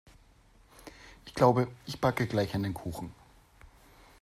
[1.27, 3.13] Ich glaube, ich backe gleich einen Kuchen.